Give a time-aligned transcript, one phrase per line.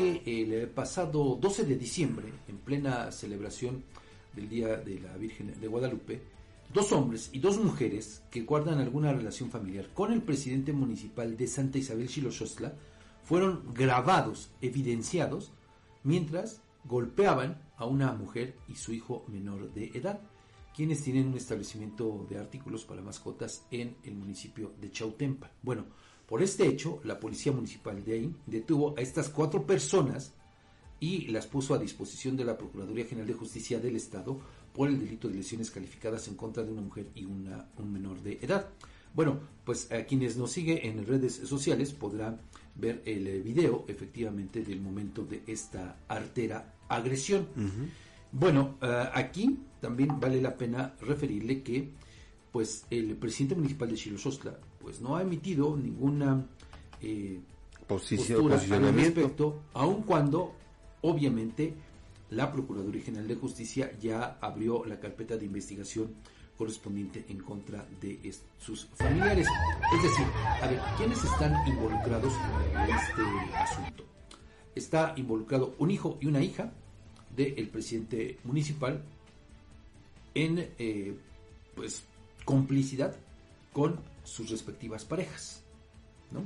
[0.00, 3.84] el pasado 12 de diciembre, en plena celebración
[4.34, 6.22] del Día de la Virgen de Guadalupe,
[6.72, 11.46] dos hombres y dos mujeres que guardan alguna relación familiar con el presidente municipal de
[11.46, 12.72] Santa Isabel Xiloxostla
[13.22, 15.52] fueron grabados, evidenciados,
[16.02, 20.20] mientras golpeaban a una mujer y su hijo menor de edad,
[20.74, 25.50] quienes tienen un establecimiento de artículos para mascotas en el municipio de Chautempa.
[25.62, 25.84] Bueno,
[26.26, 30.32] por este hecho, la policía municipal de ahí detuvo a estas cuatro personas
[31.00, 34.38] y las puso a disposición de la Procuraduría General de Justicia del Estado
[34.72, 38.22] por el delito de lesiones calificadas en contra de una mujer y una, un menor
[38.22, 38.68] de edad.
[39.14, 42.40] Bueno, pues a quienes nos sigue en redes sociales podrán
[42.74, 47.48] ver el eh, video efectivamente del momento de esta artera agresión.
[48.30, 51.90] Bueno, eh, aquí también vale la pena referirle que
[52.50, 56.44] pues el presidente municipal de Chilosostla pues no ha emitido ninguna
[57.00, 57.40] eh,
[57.86, 60.52] postura al respecto, aun cuando
[61.02, 61.74] obviamente
[62.30, 66.14] la Procuraduría General de Justicia ya abrió la carpeta de investigación
[66.56, 69.46] correspondiente en contra de sus familiares.
[69.96, 70.26] Es decir,
[70.62, 72.32] a ver, ¿quiénes están involucrados
[72.72, 74.04] en este asunto?
[74.74, 76.72] Está involucrado un hijo y una hija
[77.34, 79.02] del presidente municipal
[80.34, 81.14] en eh,
[81.74, 82.04] pues
[82.44, 83.14] complicidad
[83.72, 85.62] con sus respectivas parejas,
[86.30, 86.44] ¿no?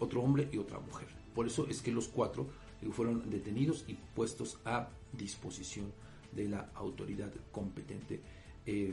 [0.00, 1.08] otro hombre y otra mujer.
[1.34, 2.46] Por eso es que los cuatro
[2.92, 5.86] fueron detenidos y puestos a disposición
[6.32, 8.20] de la autoridad competente.
[8.66, 8.92] Eh,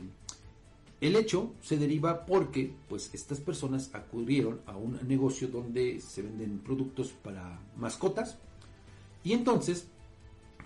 [1.00, 6.60] el hecho se deriva porque pues estas personas acudieron a un negocio donde se venden
[6.60, 8.38] productos para mascotas
[9.22, 9.86] y entonces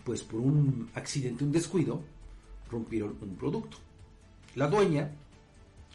[0.05, 2.00] pues por un accidente, un descuido,
[2.70, 3.77] rompieron un producto.
[4.55, 5.11] La dueña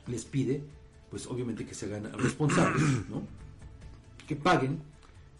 [0.07, 0.63] les pide
[1.13, 3.21] pues obviamente que se hagan responsables, ¿no?
[4.27, 4.79] Que paguen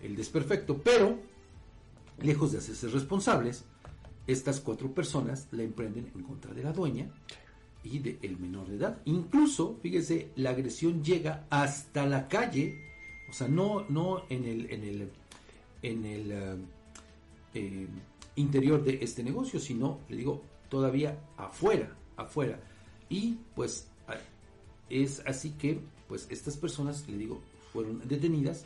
[0.04, 1.18] el desperfecto, pero
[2.22, 3.64] lejos de hacerse responsables,
[4.28, 7.08] estas cuatro personas la emprenden en contra de la dueña
[7.84, 9.02] y del menor de edad.
[9.06, 12.80] Incluso, fíjese, la agresión llega hasta la calle,
[13.28, 15.10] o sea, no, no en el, en el,
[15.82, 16.56] en el eh,
[17.56, 17.88] eh,
[18.36, 22.60] interior de este negocio, sino, le digo, todavía afuera, afuera.
[23.10, 23.88] Y pues
[24.90, 28.66] es así que, pues estas personas, le digo, fueron detenidas,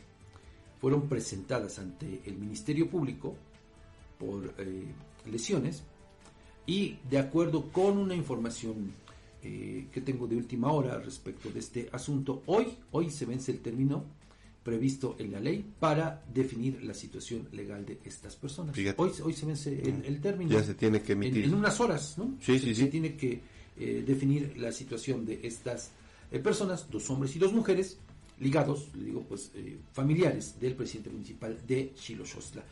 [0.80, 3.34] fueron presentadas ante el Ministerio Público
[4.18, 4.84] por eh,
[5.30, 5.82] lesiones
[6.66, 8.92] y de acuerdo con una información
[9.42, 12.42] eh, que tengo de última hora respecto de este asunto.
[12.46, 14.04] Hoy, hoy se vence el término
[14.62, 18.76] previsto en la ley para definir la situación legal de estas personas.
[18.96, 20.50] Hoy, hoy se vence el, término.
[20.50, 21.44] Ya se tiene que emitir.
[21.44, 22.34] En, unas horas, ¿no?
[22.40, 23.40] Sí, sí, se, tiene que
[23.78, 25.92] eh, definir la situación de estas
[26.30, 27.98] eh, personas, dos hombres y dos mujeres,
[28.38, 29.50] ligados, le digo, pues,
[29.92, 32.62] familiares del presidente municipal de Xiloxostla.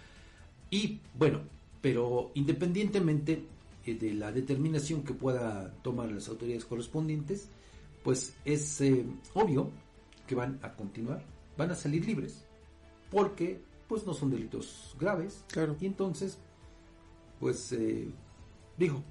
[0.71, 1.41] Y bueno,
[1.81, 3.45] pero independientemente
[3.85, 7.49] eh, de la determinación que pueda tomar las autoridades correspondientes,
[8.03, 9.71] pues es eh, obvio
[10.27, 11.23] que van a continuar,
[11.57, 12.45] van a salir libres,
[13.11, 15.45] porque pues no son delitos graves.
[15.49, 15.77] Claro.
[15.81, 16.39] Y entonces,
[17.39, 18.09] pues eh,
[18.77, 19.03] dijo,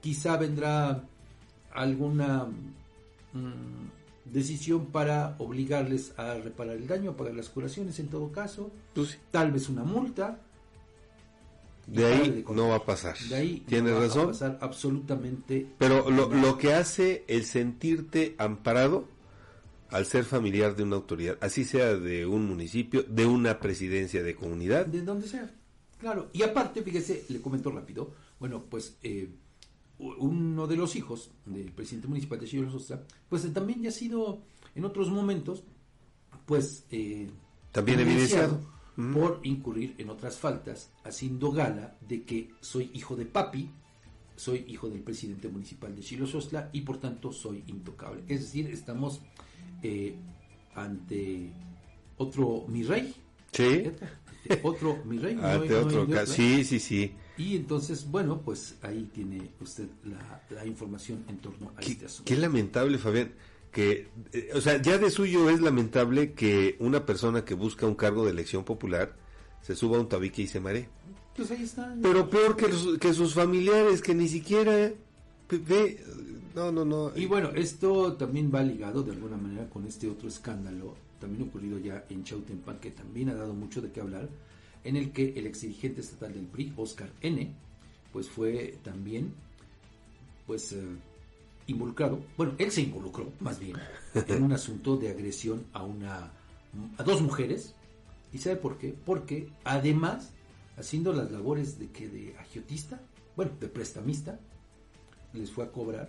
[0.00, 1.04] quizá vendrá
[1.72, 2.48] alguna
[4.24, 9.18] decisión para obligarles a reparar el daño, a pagar las curaciones en todo caso, pues
[9.30, 10.40] tal vez una multa,
[11.86, 13.16] de ahí no va a pasar.
[13.18, 14.20] De ahí Tienes no razón.
[14.20, 15.66] Va a pasar absolutamente.
[15.78, 19.08] Pero lo, lo, que hace el sentirte amparado
[19.90, 24.34] al ser familiar de una autoridad, así sea de un municipio, de una presidencia de
[24.34, 24.84] comunidad.
[24.84, 25.50] De donde sea.
[25.98, 26.28] Claro.
[26.32, 28.12] Y aparte, fíjese, le comento rápido.
[28.38, 29.30] Bueno, pues eh,
[29.98, 34.42] uno de los hijos del presidente municipal de Sostra, pues también ya ha sido
[34.74, 35.64] en otros momentos,
[36.46, 36.84] pues.
[36.90, 37.28] Eh,
[37.72, 38.60] también evidenciado
[39.12, 43.70] por incurrir en otras faltas, haciendo gala de que soy hijo de papi,
[44.34, 48.24] soy hijo del presidente municipal de Chilosostla y por tanto soy intocable.
[48.26, 49.20] Es decir, estamos
[49.84, 50.16] eh,
[50.74, 51.52] ante
[52.16, 53.14] otro mi rey.
[53.52, 53.84] Sí.
[54.62, 55.38] Otro mi rey.
[55.42, 57.14] ante otro Sí, sí, sí.
[57.36, 59.86] Y entonces, bueno, pues ahí tiene usted
[60.50, 62.24] la, información en torno a este asunto.
[62.24, 63.32] Qué lamentable, Fabián
[63.70, 67.94] que, eh, o sea, ya de suyo es lamentable que una persona que busca un
[67.94, 69.14] cargo de elección popular
[69.62, 70.88] se suba a un tabique y se maree.
[71.36, 71.94] Pues ahí está.
[72.02, 72.66] Pero peor que,
[72.98, 74.92] que sus familiares, que ni siquiera
[76.54, 77.12] no, no, no.
[77.16, 81.78] Y bueno, esto también va ligado de alguna manera con este otro escándalo, también ocurrido
[81.78, 84.28] ya en Chautempan, que también ha dado mucho de qué hablar,
[84.84, 87.52] en el que el ex dirigente estatal del PRI, Oscar N.,
[88.12, 89.32] pues fue también,
[90.46, 90.82] pues, eh,
[91.66, 93.76] involucrado, bueno, él se involucró más bien
[94.14, 96.32] en un asunto de agresión a una
[96.96, 97.74] a dos mujeres
[98.32, 98.94] ¿Y sabe por qué?
[99.04, 100.30] Porque además,
[100.76, 103.00] haciendo las labores de que de agiotista,
[103.36, 104.38] bueno, de prestamista,
[105.32, 106.08] les fue a cobrar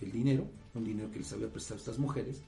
[0.00, 2.42] el dinero, un dinero que les había prestado estas mujeres,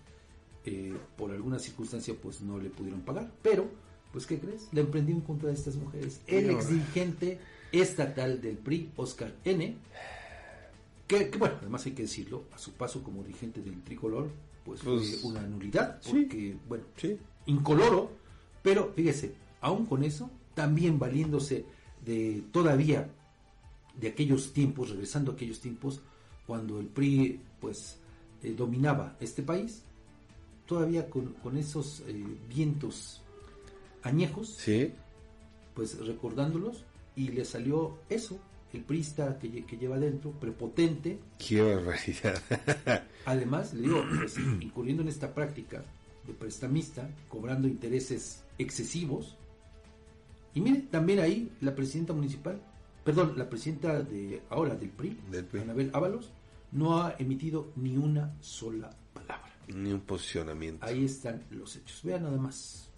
[0.65, 3.69] eh, por alguna circunstancia pues no le pudieron pagar, pero
[4.13, 4.69] pues ¿qué crees?
[4.73, 6.21] Le emprendió en contra de estas mujeres.
[6.27, 7.39] El ex dirigente
[7.73, 9.77] estatal del PRI, Oscar N.,
[11.07, 14.29] que, bueno, además hay que decirlo, a su paso como dirigente del tricolor,
[14.65, 16.11] pues, fue Pues, una nulidad, sí.
[16.23, 17.17] porque, bueno, Sí.
[17.47, 18.11] incoloro,
[18.63, 21.65] pero fíjese, aún con eso, también valiéndose
[22.05, 23.09] de todavía
[24.01, 26.01] de aquellos tiempos, regresando a aquellos tiempos,
[26.47, 27.97] cuando el PRI pues
[28.43, 29.83] eh, dominaba este país,
[30.67, 33.23] todavía con, con esos eh, vientos
[34.03, 34.93] añejos, Sí.
[35.75, 36.85] pues recordándolos,
[37.17, 38.39] y le salió eso,
[38.73, 42.43] el priista que, que lleva dentro, prepotente, Qué barbaridad.
[43.25, 45.83] Además, le digo, pues, incurriendo en esta práctica
[46.27, 49.37] de prestamista, cobrando intereses excesivos.
[50.55, 52.61] Y mire, también ahí la presidenta municipal,
[53.06, 55.61] perdón, la presidenta de ahora del PRI, Del PRI.
[55.62, 56.31] Anabel Ábalos,
[56.73, 59.50] no ha emitido ni una sola palabra.
[59.69, 60.85] Ni un posicionamiento.
[60.85, 62.00] Ahí están los hechos.
[62.03, 62.88] Vean nada más.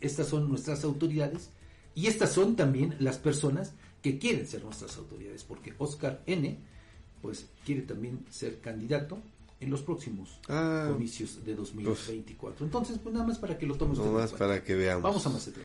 [0.00, 1.50] Estas son nuestras autoridades
[1.94, 6.58] y estas son también las personas que quieren ser nuestras autoridades, porque Oscar N.
[7.22, 9.18] pues quiere también ser candidato
[9.58, 12.64] en los próximos Ah, comicios de 2024.
[12.66, 14.38] Entonces, pues nada más para que lo tomes nomás cuenta.
[14.38, 15.02] para que veamos.
[15.02, 15.54] Vamos a Mazatlán.